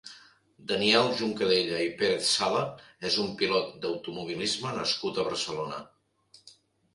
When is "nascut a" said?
4.79-5.29